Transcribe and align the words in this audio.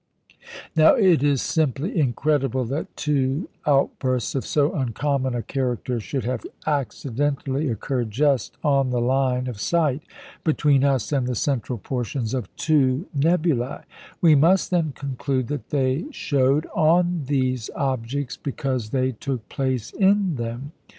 Now, 0.75 0.95
it 0.95 1.21
is 1.21 1.43
simply 1.43 1.99
incredible 1.99 2.65
that 2.65 2.97
two 2.97 3.49
outbursts 3.67 4.33
of 4.33 4.47
so 4.47 4.73
uncommon 4.73 5.35
a 5.35 5.43
character 5.43 5.99
should 5.99 6.23
have 6.23 6.43
accidentally 6.65 7.69
occurred 7.69 8.09
just 8.09 8.57
on 8.63 8.89
the 8.89 8.99
line 8.99 9.45
of 9.45 9.61
sight 9.61 10.01
between 10.43 10.83
us 10.83 11.11
and 11.11 11.27
the 11.27 11.35
central 11.35 11.77
portions 11.77 12.33
of 12.33 12.49
two 12.55 13.05
nebulæ; 13.15 13.83
we 14.21 14.33
must, 14.33 14.71
then, 14.71 14.91
conclude 14.95 15.49
that 15.49 15.69
they 15.69 16.05
showed 16.09 16.65
on 16.73 17.25
these 17.27 17.69
objects 17.75 18.37
because 18.37 18.89
they 18.89 19.11
took 19.11 19.47
place 19.49 19.91
in 19.91 20.35
them. 20.37 20.71